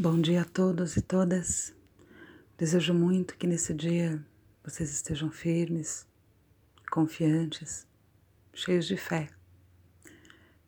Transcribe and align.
Bom 0.00 0.20
dia 0.20 0.42
a 0.42 0.44
todos 0.44 0.96
e 0.96 1.02
todas. 1.02 1.74
Desejo 2.56 2.94
muito 2.94 3.36
que 3.36 3.48
nesse 3.48 3.74
dia 3.74 4.24
vocês 4.62 4.92
estejam 4.92 5.28
firmes, 5.28 6.06
confiantes, 6.88 7.84
cheios 8.54 8.86
de 8.86 8.96
fé. 8.96 9.28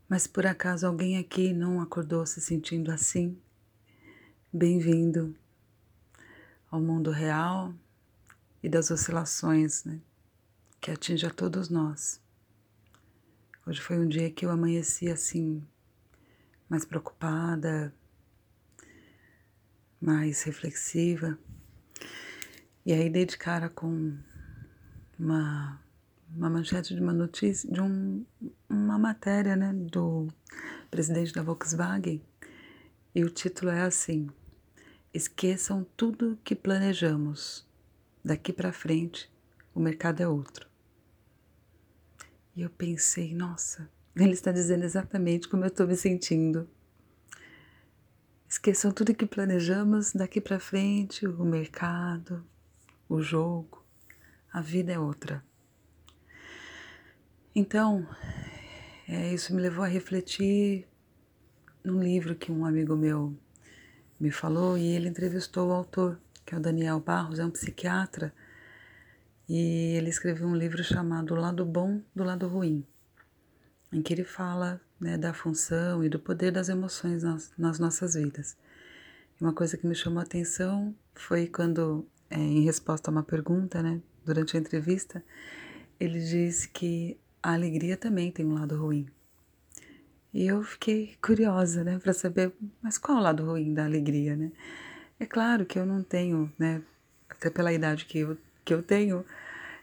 Mas 0.08 0.26
por 0.26 0.44
acaso 0.46 0.84
alguém 0.84 1.16
aqui 1.16 1.52
não 1.52 1.80
acordou 1.80 2.26
se 2.26 2.40
sentindo 2.40 2.90
assim? 2.90 3.40
Bem-vindo 4.52 5.36
ao 6.68 6.80
mundo 6.80 7.12
real 7.12 7.72
e 8.60 8.68
das 8.68 8.90
oscilações 8.90 9.84
né, 9.84 10.00
que 10.80 10.90
atinge 10.90 11.24
a 11.24 11.30
todos 11.30 11.68
nós. 11.68 12.20
Hoje 13.64 13.80
foi 13.80 13.96
um 13.96 14.08
dia 14.08 14.28
que 14.28 14.44
eu 14.44 14.50
amanheci 14.50 15.08
assim, 15.08 15.64
mais 16.68 16.84
preocupada, 16.84 17.94
mais 20.00 20.42
reflexiva. 20.42 21.38
E 22.84 22.92
aí 22.92 23.10
dei 23.10 23.26
de 23.26 23.36
cara 23.36 23.68
com 23.68 24.16
uma, 25.18 25.80
uma 26.34 26.48
manchete 26.48 26.94
de 26.94 27.00
uma 27.00 27.12
notícia, 27.12 27.70
de 27.70 27.80
um, 27.80 28.24
uma 28.68 28.98
matéria 28.98 29.54
né, 29.54 29.72
do 29.72 30.28
presidente 30.90 31.32
da 31.32 31.42
Volkswagen. 31.42 32.22
E 33.14 33.22
o 33.22 33.30
título 33.30 33.70
é 33.70 33.82
assim: 33.82 34.28
Esqueçam 35.12 35.86
tudo 35.96 36.38
que 36.42 36.54
planejamos. 36.54 37.68
Daqui 38.24 38.52
para 38.52 38.72
frente, 38.72 39.30
o 39.74 39.80
mercado 39.80 40.20
é 40.20 40.28
outro. 40.28 40.68
E 42.54 42.62
eu 42.62 42.70
pensei, 42.70 43.34
nossa, 43.34 43.88
ele 44.14 44.32
está 44.32 44.52
dizendo 44.52 44.84
exatamente 44.84 45.48
como 45.48 45.64
eu 45.64 45.68
estou 45.68 45.86
me 45.86 45.96
sentindo. 45.96 46.68
Esqueçam 48.60 48.92
tudo 48.92 49.14
que 49.14 49.24
planejamos 49.24 50.12
daqui 50.12 50.38
para 50.38 50.60
frente, 50.60 51.26
o 51.26 51.46
mercado, 51.46 52.44
o 53.08 53.22
jogo, 53.22 53.82
a 54.52 54.60
vida 54.60 54.92
é 54.92 54.98
outra. 54.98 55.42
Então, 57.54 58.06
é, 59.08 59.32
isso 59.32 59.54
me 59.54 59.62
levou 59.62 59.82
a 59.82 59.88
refletir 59.88 60.86
num 61.82 62.02
livro 62.02 62.34
que 62.34 62.52
um 62.52 62.66
amigo 62.66 62.94
meu 62.94 63.34
me 64.20 64.30
falou 64.30 64.76
e 64.76 64.88
ele 64.88 65.08
entrevistou 65.08 65.70
o 65.70 65.72
autor, 65.72 66.20
que 66.44 66.54
é 66.54 66.58
o 66.58 66.60
Daniel 66.60 67.00
Barros, 67.00 67.38
é 67.38 67.46
um 67.46 67.50
psiquiatra, 67.50 68.30
e 69.48 69.94
ele 69.96 70.10
escreveu 70.10 70.46
um 70.46 70.54
livro 70.54 70.84
chamado 70.84 71.32
O 71.32 71.40
Lado 71.40 71.64
Bom 71.64 72.02
do 72.14 72.24
Lado 72.24 72.46
Ruim, 72.46 72.86
em 73.90 74.02
que 74.02 74.12
ele 74.12 74.24
fala 74.24 74.78
né, 75.00 75.16
da 75.16 75.32
função 75.32 76.04
e 76.04 76.08
do 76.08 76.18
poder 76.18 76.52
das 76.52 76.68
emoções 76.68 77.22
nas, 77.22 77.52
nas 77.56 77.78
nossas 77.78 78.14
vidas. 78.14 78.56
Uma 79.40 79.52
coisa 79.52 79.76
que 79.76 79.86
me 79.86 79.94
chamou 79.94 80.20
a 80.20 80.22
atenção 80.22 80.94
foi 81.14 81.46
quando, 81.46 82.06
é, 82.28 82.36
em 82.36 82.62
resposta 82.62 83.10
a 83.10 83.12
uma 83.12 83.22
pergunta, 83.22 83.82
né, 83.82 84.00
durante 84.24 84.56
a 84.56 84.60
entrevista, 84.60 85.24
ele 85.98 86.20
disse 86.20 86.68
que 86.68 87.18
a 87.42 87.54
alegria 87.54 87.96
também 87.96 88.30
tem 88.30 88.44
um 88.44 88.54
lado 88.54 88.76
ruim. 88.76 89.06
E 90.32 90.46
eu 90.46 90.62
fiquei 90.62 91.16
curiosa, 91.20 91.82
né, 91.82 91.98
para 91.98 92.12
saber, 92.12 92.52
mas 92.82 92.98
qual 92.98 93.18
é 93.18 93.20
o 93.20 93.24
lado 93.24 93.44
ruim 93.44 93.74
da 93.74 93.84
alegria, 93.84 94.36
né? 94.36 94.52
É 95.18 95.26
claro 95.26 95.66
que 95.66 95.78
eu 95.78 95.84
não 95.84 96.02
tenho, 96.02 96.52
né, 96.58 96.82
até 97.28 97.50
pela 97.50 97.72
idade 97.72 98.04
que 98.04 98.18
eu, 98.18 98.38
que 98.64 98.72
eu 98.72 98.82
tenho, 98.82 99.24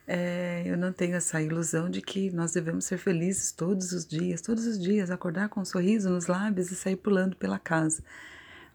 é, 0.08 0.64
eu 0.66 0.78
não 0.78 0.94
tenho 0.94 1.16
essa 1.16 1.42
ilusão 1.42 1.90
de 1.90 2.02
que 2.02 2.32
nós 2.32 2.54
devemos 2.54 2.86
ser 2.86 2.98
felizes 2.98 3.52
todos 3.52 3.92
os 3.92 4.08
dias, 4.08 4.42
todos 4.42 4.66
os 4.66 4.80
dias, 4.80 5.12
acordar 5.12 5.50
com 5.50 5.60
um 5.60 5.66
sorriso 5.66 6.10
nos 6.10 6.28
lábios 6.28 6.72
e 6.72 6.76
sair 6.76 6.96
pulando 6.96 7.36
pela 7.36 7.60
casa. 7.60 8.02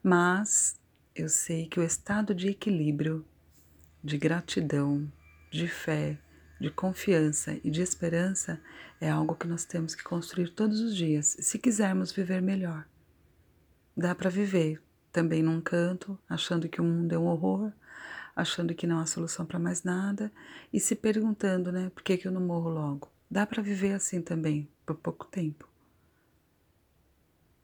Mas 0.03 0.79
eu 1.15 1.31
sei 1.31 1.67
que 1.67 1.81
o 1.81 1.83
estado 1.83 2.35
de 2.35 2.49
equilíbrio, 2.49 3.25
de 4.05 4.19
gratidão, 4.19 5.11
de 5.51 5.67
fé, 5.67 6.19
de 6.61 6.71
confiança 6.71 7.59
e 7.65 7.71
de 7.71 7.81
esperança 7.81 8.61
é 9.01 9.09
algo 9.11 9.35
que 9.35 9.49
nós 9.49 9.65
temos 9.65 9.95
que 9.95 10.05
construir 10.05 10.51
todos 10.51 10.81
os 10.81 10.95
dias, 10.95 11.37
se 11.41 11.59
quisermos 11.59 12.13
viver 12.13 12.43
melhor. 12.43 12.87
Dá 13.97 14.15
para 14.15 14.29
viver 14.29 14.83
também 15.11 15.43
num 15.43 15.61
canto, 15.61 16.19
achando 16.29 16.69
que 16.69 16.81
o 16.81 16.85
mundo 16.85 17.13
é 17.15 17.19
um 17.19 17.27
horror, 17.27 17.73
achando 18.35 18.75
que 18.75 18.87
não 18.87 18.99
há 18.99 19.07
solução 19.07 19.45
para 19.45 19.59
mais 19.59 19.83
nada 19.83 20.33
e 20.73 20.81
se 20.81 20.95
perguntando, 20.95 21.71
né, 21.71 21.91
por 21.91 22.03
que, 22.03 22.17
que 22.17 22.27
eu 22.27 22.33
não 22.33 22.41
morro 22.41 22.71
logo? 22.71 23.11
Dá 23.31 23.47
para 23.47 23.63
viver 23.63 23.95
assim 23.95 24.21
também, 24.21 24.69
por 24.85 24.97
pouco 24.97 25.27
tempo. 25.27 25.69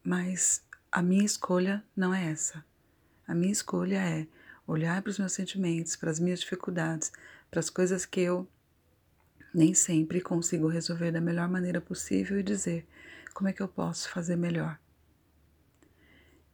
Mas 0.03 0.63
a 0.91 1.01
minha 1.01 1.25
escolha 1.25 1.83
não 1.95 2.13
é 2.13 2.31
essa. 2.31 2.63
A 3.27 3.35
minha 3.35 3.51
escolha 3.51 3.97
é 3.97 4.27
olhar 4.65 5.01
para 5.01 5.11
os 5.11 5.19
meus 5.19 5.33
sentimentos, 5.33 5.95
para 5.95 6.09
as 6.09 6.19
minhas 6.19 6.39
dificuldades, 6.39 7.11
para 7.49 7.59
as 7.59 7.69
coisas 7.69 8.05
que 8.05 8.21
eu 8.21 8.47
nem 9.53 9.73
sempre 9.73 10.21
consigo 10.21 10.67
resolver 10.67 11.11
da 11.11 11.21
melhor 11.21 11.47
maneira 11.49 11.81
possível 11.81 12.39
e 12.39 12.43
dizer 12.43 12.87
como 13.33 13.49
é 13.49 13.53
que 13.53 13.61
eu 13.61 13.67
posso 13.67 14.09
fazer 14.09 14.35
melhor. 14.35 14.79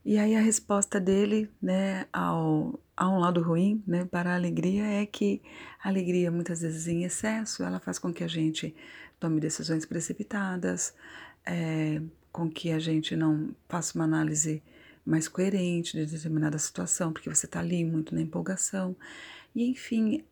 E 0.03 0.17
aí 0.17 0.35
a 0.35 0.39
resposta 0.39 0.99
dele, 0.99 1.51
né, 1.61 2.05
ao, 2.13 2.79
a 2.97 3.09
um 3.09 3.19
lado 3.19 3.41
ruim, 3.41 3.83
né, 3.85 4.05
para 4.05 4.31
a 4.31 4.35
alegria 4.35 4.85
é 4.85 5.05
que 5.05 5.41
a 5.83 5.89
alegria 5.89 6.31
muitas 6.31 6.61
vezes 6.61 6.87
em 6.87 7.03
excesso, 7.03 7.63
ela 7.63 7.79
faz 7.79 7.99
com 7.99 8.13
que 8.13 8.23
a 8.23 8.27
gente 8.27 8.75
tome 9.19 9.39
decisões 9.39 9.85
precipitadas, 9.85 10.93
é, 11.45 12.01
com 12.31 12.49
que 12.49 12.71
a 12.71 12.79
gente 12.79 13.15
não 13.15 13.55
faça 13.67 13.97
uma 13.97 14.05
análise 14.05 14.63
mais 15.05 15.27
coerente 15.27 15.97
de 15.97 16.05
determinada 16.05 16.57
situação, 16.57 17.13
porque 17.13 17.29
você 17.29 17.45
está 17.45 17.59
ali 17.59 17.83
muito 17.85 18.15
na 18.15 18.21
empolgação. 18.21 18.95
E 19.53 19.69
enfim, 19.69 20.23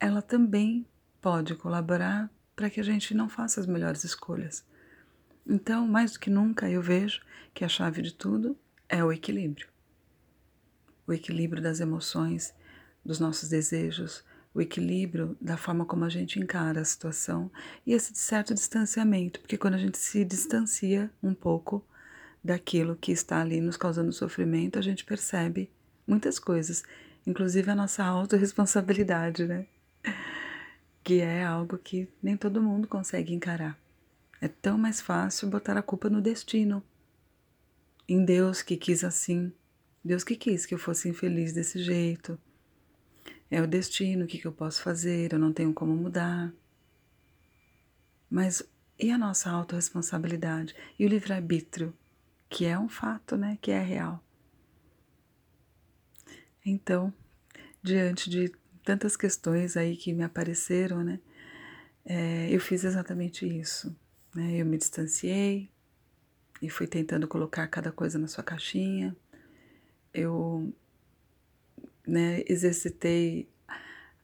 ela 0.00 0.22
também 0.22 0.86
pode 1.20 1.54
colaborar 1.54 2.30
para 2.54 2.70
que 2.70 2.80
a 2.80 2.84
gente 2.84 3.14
não 3.14 3.28
faça 3.28 3.60
as 3.60 3.66
melhores 3.66 4.04
escolhas. 4.04 4.64
Então, 5.46 5.86
mais 5.86 6.12
do 6.12 6.20
que 6.20 6.30
nunca, 6.30 6.68
eu 6.68 6.80
vejo 6.80 7.20
que 7.52 7.64
a 7.64 7.68
chave 7.68 8.02
de 8.02 8.12
tudo 8.12 8.56
é 8.88 9.04
o 9.04 9.12
equilíbrio. 9.12 9.68
O 11.06 11.12
equilíbrio 11.12 11.62
das 11.62 11.80
emoções, 11.80 12.54
dos 13.04 13.20
nossos 13.20 13.48
desejos, 13.48 14.24
o 14.56 14.60
equilíbrio 14.60 15.36
da 15.40 15.56
forma 15.56 15.84
como 15.84 16.04
a 16.04 16.08
gente 16.08 16.40
encara 16.40 16.80
a 16.80 16.84
situação 16.84 17.50
e 17.86 17.92
esse 17.92 18.14
certo 18.14 18.54
distanciamento, 18.54 19.38
porque 19.40 19.58
quando 19.58 19.74
a 19.74 19.78
gente 19.78 19.98
se 19.98 20.24
distancia 20.24 21.10
um 21.22 21.34
pouco 21.34 21.84
daquilo 22.42 22.96
que 22.96 23.12
está 23.12 23.40
ali 23.40 23.60
nos 23.60 23.76
causando 23.76 24.12
sofrimento, 24.12 24.78
a 24.78 24.82
gente 24.82 25.04
percebe 25.04 25.70
muitas 26.06 26.38
coisas, 26.38 26.84
inclusive 27.26 27.70
a 27.70 27.74
nossa 27.74 28.02
autorresponsabilidade, 28.04 29.46
né? 29.46 29.66
Que 31.04 31.20
é 31.20 31.44
algo 31.44 31.76
que 31.76 32.08
nem 32.22 32.36
todo 32.36 32.62
mundo 32.62 32.88
consegue 32.88 33.34
encarar. 33.34 33.78
É 34.40 34.48
tão 34.48 34.78
mais 34.78 35.00
fácil 35.00 35.48
botar 35.48 35.76
a 35.76 35.82
culpa 35.82 36.08
no 36.08 36.20
destino 36.20 36.82
em 38.08 38.24
Deus 38.24 38.62
que 38.62 38.76
quis 38.76 39.04
assim. 39.04 39.52
Deus 40.06 40.24
que 40.24 40.36
quis 40.36 40.64
que 40.64 40.74
eu 40.74 40.78
fosse 40.78 41.08
infeliz 41.08 41.52
desse 41.52 41.82
jeito. 41.82 42.38
É 43.50 43.60
o 43.60 43.66
destino, 43.66 44.24
o 44.24 44.26
que, 44.26 44.44
eu 44.44 44.52
posso 44.52 44.82
fazer? 44.82 45.32
Eu 45.32 45.38
não 45.38 45.52
tenho 45.52 45.72
como 45.72 45.94
mudar. 45.94 46.52
Mas 48.30 48.62
e 48.98 49.10
a 49.10 49.18
nossa 49.18 49.50
autorresponsabilidade? 49.50 50.74
E 50.98 51.04
o 51.04 51.08
livre-arbítrio? 51.08 51.94
Que 52.48 52.64
é 52.64 52.78
um 52.78 52.88
fato, 52.88 53.36
né? 53.36 53.58
Que 53.60 53.70
é 53.70 53.82
real. 53.82 54.22
Então, 56.64 57.12
diante 57.82 58.30
de 58.30 58.50
tantas 58.84 59.16
questões 59.16 59.76
aí 59.76 59.96
que 59.96 60.12
me 60.12 60.24
apareceram, 60.24 61.04
né? 61.04 61.20
É, 62.04 62.48
eu 62.50 62.60
fiz 62.60 62.84
exatamente 62.84 63.46
isso. 63.46 63.94
Né? 64.34 64.60
Eu 64.60 64.66
me 64.66 64.78
distanciei, 64.78 65.70
e 66.60 66.70
fui 66.70 66.86
tentando 66.86 67.28
colocar 67.28 67.66
cada 67.68 67.92
coisa 67.92 68.18
na 68.18 68.28
sua 68.28 68.42
caixinha. 68.42 69.16
Eu 70.16 70.72
né, 72.06 72.42
exercitei 72.48 73.48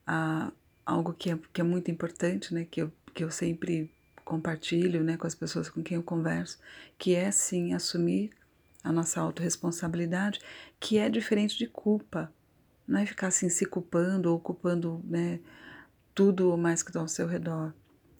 a, 0.05 0.51
algo 0.85 1.13
que 1.13 1.29
é, 1.31 1.39
que 1.51 1.61
é 1.61 1.63
muito 1.63 1.91
importante, 1.91 2.53
né, 2.53 2.65
que, 2.65 2.81
eu, 2.81 2.91
que 3.13 3.23
eu 3.23 3.29
sempre 3.29 3.91
compartilho 4.25 5.03
né, 5.03 5.17
com 5.17 5.27
as 5.27 5.35
pessoas 5.35 5.69
com 5.69 5.83
quem 5.83 5.97
eu 5.97 6.03
converso, 6.03 6.57
que 6.97 7.13
é 7.13 7.29
sim 7.29 7.73
assumir 7.73 8.31
a 8.83 8.91
nossa 8.91 9.21
autorresponsabilidade, 9.21 10.39
que 10.79 10.97
é 10.97 11.09
diferente 11.09 11.57
de 11.57 11.67
culpa. 11.67 12.33
Não 12.87 12.99
é 12.99 13.05
ficar 13.05 13.27
assim 13.27 13.49
se 13.49 13.65
culpando 13.65 14.31
ou 14.31 14.39
culpando 14.39 15.01
né, 15.05 15.39
tudo 16.15 16.49
ou 16.49 16.57
mais 16.57 16.81
que 16.81 16.89
está 16.89 16.99
ao 16.99 17.07
seu 17.07 17.27
redor. 17.27 17.73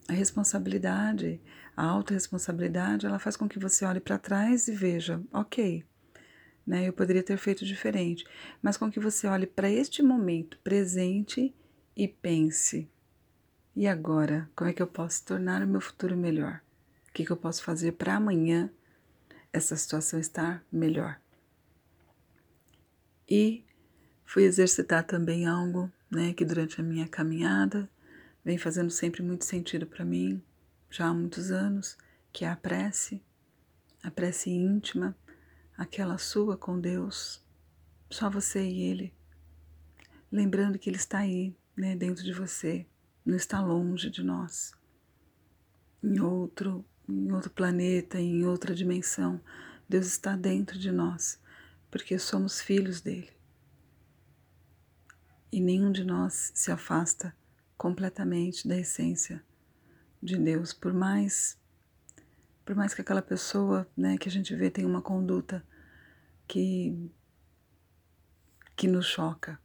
A 0.07 0.13
responsabilidade 0.13 1.41
a 1.75 1.85
autorresponsabilidade, 1.85 3.05
ela 3.05 3.19
faz 3.19 3.35
com 3.35 3.49
que 3.49 3.59
você 3.59 3.83
olhe 3.83 3.99
para 3.99 4.17
trás 4.17 4.67
e 4.67 4.71
veja, 4.71 5.21
ok, 5.31 5.83
né, 6.65 6.87
eu 6.87 6.93
poderia 6.93 7.23
ter 7.23 7.37
feito 7.37 7.65
diferente, 7.65 8.25
mas 8.61 8.77
com 8.77 8.91
que 8.91 8.99
você 8.99 9.27
olhe 9.27 9.45
para 9.45 9.69
este 9.69 10.01
momento 10.01 10.57
presente 10.63 11.53
e 11.95 12.07
pense, 12.07 12.89
e 13.75 13.87
agora, 13.87 14.47
como 14.55 14.69
é 14.69 14.73
que 14.73 14.83
eu 14.83 14.87
posso 14.87 15.25
tornar 15.25 15.63
o 15.63 15.67
meu 15.67 15.81
futuro 15.81 16.15
melhor? 16.15 16.61
O 17.09 17.11
que, 17.11 17.25
que 17.25 17.31
eu 17.31 17.37
posso 17.37 17.63
fazer 17.63 17.93
para 17.93 18.15
amanhã 18.15 18.69
essa 19.51 19.75
situação 19.75 20.19
estar 20.19 20.63
melhor? 20.71 21.19
E 23.27 23.65
fui 24.23 24.43
exercitar 24.43 25.03
também 25.03 25.47
algo, 25.47 25.91
né, 26.09 26.33
que 26.33 26.45
durante 26.45 26.79
a 26.79 26.83
minha 26.83 27.07
caminhada 27.07 27.89
vem 28.45 28.59
fazendo 28.59 28.91
sempre 28.91 29.23
muito 29.23 29.43
sentido 29.43 29.87
para 29.87 30.05
mim, 30.05 30.39
já 30.91 31.07
há 31.07 31.13
muitos 31.13 31.49
anos, 31.49 31.97
que 32.31 32.45
é 32.45 32.49
a 32.49 32.55
prece, 32.55 33.23
a 34.03 34.11
prece 34.11 34.51
íntima, 34.51 35.15
aquela 35.77 36.17
sua 36.17 36.57
com 36.57 36.79
Deus, 36.79 37.43
só 38.09 38.29
você 38.29 38.63
e 38.63 38.81
Ele, 38.83 39.13
lembrando 40.31 40.77
que 40.77 40.89
Ele 40.89 40.97
está 40.97 41.19
aí, 41.19 41.55
né, 41.75 41.95
dentro 41.95 42.23
de 42.23 42.33
você, 42.33 42.85
não 43.25 43.35
está 43.35 43.61
longe 43.61 44.09
de 44.09 44.23
nós, 44.23 44.73
em 46.03 46.19
outro, 46.19 46.85
em 47.07 47.31
outro 47.31 47.49
planeta, 47.49 48.19
em 48.19 48.45
outra 48.45 48.75
dimensão. 48.75 49.41
Deus 49.87 50.07
está 50.07 50.35
dentro 50.35 50.77
de 50.77 50.91
nós, 50.91 51.39
porque 51.89 52.19
somos 52.19 52.61
filhos 52.61 53.01
dele. 53.01 53.29
E 55.51 55.61
nenhum 55.61 55.91
de 55.91 56.03
nós 56.03 56.51
se 56.53 56.71
afasta 56.71 57.35
completamente 57.77 58.67
da 58.67 58.77
essência 58.77 59.43
de 60.21 60.37
Deus, 60.37 60.73
por 60.73 60.93
mais 60.93 61.57
por 62.65 62.75
mais 62.75 62.93
que 62.93 63.01
aquela 63.01 63.21
pessoa, 63.21 63.87
né, 63.95 64.17
que 64.17 64.29
a 64.29 64.31
gente 64.31 64.55
vê 64.55 64.69
tem 64.69 64.85
uma 64.85 65.01
conduta 65.01 65.65
que 66.47 67.11
que 68.75 68.87
nos 68.87 69.05
choca. 69.05 69.59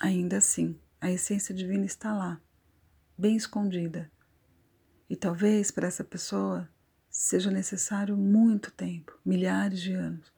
Ainda 0.00 0.38
assim, 0.38 0.78
a 1.00 1.10
essência 1.10 1.54
divina 1.54 1.84
está 1.84 2.14
lá, 2.14 2.40
bem 3.16 3.36
escondida. 3.36 4.10
E 5.08 5.14
talvez 5.14 5.70
para 5.70 5.86
essa 5.86 6.02
pessoa 6.02 6.68
seja 7.10 7.50
necessário 7.50 8.16
muito 8.16 8.70
tempo, 8.70 9.18
milhares 9.24 9.80
de 9.80 9.92
anos, 9.92 10.32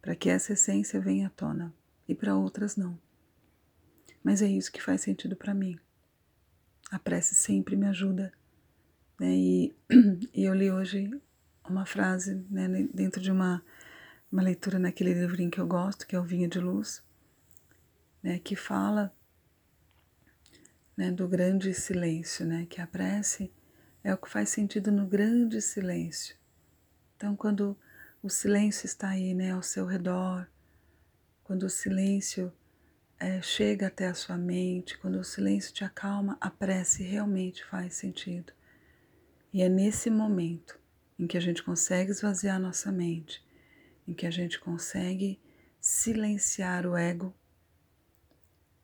para 0.00 0.16
que 0.16 0.30
essa 0.30 0.54
essência 0.54 0.98
venha 0.98 1.26
à 1.26 1.30
tona, 1.30 1.74
e 2.08 2.14
para 2.14 2.34
outras 2.34 2.76
não. 2.76 2.98
Mas 4.24 4.40
é 4.40 4.48
isso 4.48 4.72
que 4.72 4.82
faz 4.82 5.02
sentido 5.02 5.36
para 5.36 5.52
mim. 5.52 5.78
A 6.90 6.98
prece 6.98 7.34
sempre 7.34 7.76
me 7.76 7.86
ajuda. 7.86 8.32
Né? 9.18 9.34
E, 9.34 9.76
e 10.32 10.44
eu 10.44 10.54
li 10.54 10.70
hoje 10.70 11.10
uma 11.68 11.84
frase 11.84 12.34
né, 12.50 12.68
dentro 12.92 13.20
de 13.20 13.30
uma, 13.30 13.62
uma 14.30 14.42
leitura 14.42 14.78
naquele 14.78 15.12
livrinho 15.12 15.50
que 15.50 15.60
eu 15.60 15.66
gosto, 15.66 16.06
que 16.06 16.16
é 16.16 16.20
o 16.20 16.24
Vinho 16.24 16.48
de 16.48 16.58
Luz, 16.58 17.02
né, 18.22 18.38
que 18.38 18.56
fala 18.56 19.12
né, 20.96 21.10
do 21.10 21.28
grande 21.28 21.72
silêncio, 21.74 22.46
né, 22.46 22.66
que 22.68 22.80
a 22.80 22.86
prece 22.86 23.52
é 24.02 24.12
o 24.14 24.18
que 24.18 24.28
faz 24.28 24.48
sentido 24.48 24.90
no 24.90 25.06
grande 25.06 25.60
silêncio. 25.60 26.36
Então, 27.16 27.36
quando 27.36 27.76
o 28.22 28.28
silêncio 28.28 28.86
está 28.86 29.10
aí 29.10 29.34
né, 29.34 29.52
ao 29.52 29.62
seu 29.62 29.84
redor, 29.84 30.48
quando 31.44 31.64
o 31.64 31.70
silêncio 31.70 32.52
é, 33.18 33.42
chega 33.42 33.88
até 33.88 34.06
a 34.06 34.14
sua 34.14 34.36
mente, 34.36 34.96
quando 34.98 35.18
o 35.18 35.24
silêncio 35.24 35.72
te 35.72 35.84
acalma, 35.84 36.36
a 36.40 36.50
prece 36.50 37.02
realmente 37.02 37.64
faz 37.64 37.94
sentido. 37.94 38.52
E 39.52 39.62
é 39.62 39.68
nesse 39.68 40.10
momento 40.10 40.78
em 41.18 41.26
que 41.26 41.36
a 41.36 41.40
gente 41.40 41.62
consegue 41.62 42.10
esvaziar 42.10 42.56
a 42.56 42.60
nossa 42.60 42.92
mente, 42.92 43.42
em 44.06 44.12
que 44.12 44.26
a 44.26 44.30
gente 44.30 44.60
consegue 44.60 45.40
silenciar 45.80 46.86
o 46.86 46.94
ego, 46.94 47.34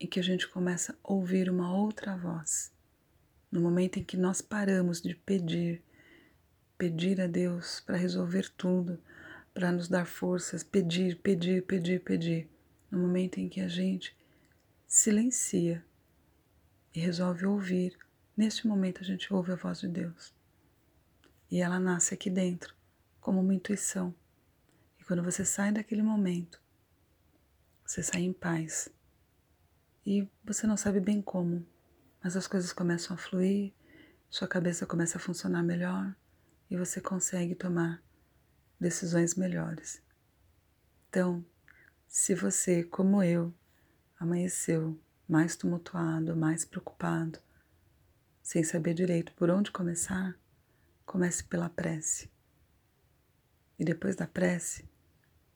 em 0.00 0.06
que 0.06 0.19
a 0.19 0.22
gente 0.22 0.49
começa 0.49 0.93
a 1.05 1.12
ouvir 1.12 1.50
uma 1.50 1.76
outra 1.76 2.16
voz. 2.16 2.72
No 3.52 3.61
momento 3.61 3.99
em 3.99 4.05
que 4.05 4.16
nós 4.16 4.40
paramos 4.40 5.02
de 5.02 5.14
pedir, 5.14 5.82
pedir 6.78 7.20
a 7.20 7.26
Deus 7.26 7.81
para 7.81 7.99
resolver 7.99 8.49
tudo, 8.56 8.99
para 9.52 9.70
nos 9.70 9.87
dar 9.87 10.06
forças, 10.06 10.62
pedir, 10.64 11.17
pedir, 11.20 11.62
pedir, 11.62 12.00
pedir. 12.00 12.49
No 12.90 12.99
momento 12.99 13.38
em 13.38 13.50
que 13.50 13.60
a 13.60 13.69
gente 13.69 14.17
silencia 14.88 15.84
e 16.94 17.00
resolve 17.00 17.44
ouvir, 17.44 17.99
neste 18.34 18.67
momento 18.67 19.02
a 19.02 19.05
gente 19.05 19.32
ouve 19.32 19.52
a 19.52 19.56
voz 19.56 19.81
de 19.81 19.88
Deus. 19.88 20.32
E 21.55 21.61
ela 21.61 21.79
nasce 21.79 22.12
aqui 22.12 22.29
dentro, 22.29 22.75
como 23.21 23.41
uma 23.41 23.55
intuição. 23.55 24.12
E 24.99 25.05
quando 25.05 25.23
você 25.23 25.45
sai 25.45 25.71
daquele 25.71 26.03
momento, 26.03 26.61
você 27.87 28.03
sai 28.03 28.23
em 28.23 28.33
paz. 28.33 28.89
E 30.05 30.29
você 30.43 30.67
não 30.67 30.77
sabe 30.77 30.99
bem 30.99 31.23
como, 31.23 31.65
mas 32.21 32.37
as 32.37 32.49
coisas 32.49 32.73
começam 32.73 33.15
a 33.15 33.17
fluir, 33.17 33.73
sua 34.29 34.49
cabeça 34.49 34.85
começa 34.85 35.17
a 35.17 35.21
funcionar 35.21 35.62
melhor 35.62 36.12
e 36.69 36.77
você 36.77 37.01
consegue 37.01 37.55
tomar 37.55 38.03
decisões 38.81 39.37
melhores. 39.37 40.03
Então, 41.09 41.47
se 42.09 42.35
você, 42.35 42.83
como 42.83 43.23
eu, 43.23 43.55
amanheceu 44.19 45.01
mais 45.29 45.55
tumultuado, 45.55 46.35
mais 46.35 46.65
preocupado, 46.65 47.39
sem 48.43 48.65
saber 48.65 48.93
direito 48.93 49.33
por 49.35 49.51
onde 49.51 49.71
começar, 49.71 50.37
comece 51.05 51.45
pela 51.45 51.69
prece. 51.69 52.31
E 53.79 53.85
depois 53.85 54.17
da 54.17 54.27
prece, 54.27 54.89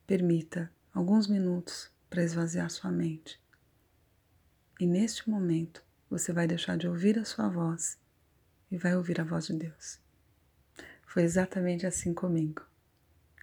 permita 0.06 0.72
alguns 0.92 1.26
minutos 1.26 1.90
para 2.08 2.22
esvaziar 2.22 2.70
sua 2.70 2.90
mente. 2.90 3.40
E 4.80 4.86
neste 4.86 5.28
momento, 5.28 5.84
você 6.08 6.32
vai 6.32 6.46
deixar 6.46 6.76
de 6.76 6.88
ouvir 6.88 7.18
a 7.18 7.24
sua 7.24 7.48
voz 7.48 7.98
e 8.70 8.78
vai 8.78 8.96
ouvir 8.96 9.20
a 9.20 9.24
voz 9.24 9.46
de 9.46 9.54
Deus. 9.54 10.00
Foi 11.06 11.22
exatamente 11.22 11.86
assim 11.86 12.14
comigo. 12.14 12.62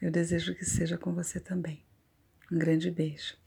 Eu 0.02 0.12
desejo 0.12 0.56
que 0.56 0.66
seja 0.66 0.98
com 0.98 1.14
você 1.14 1.40
também. 1.40 1.84
Um 2.52 2.58
grande 2.58 2.92
beijo. 2.92 3.38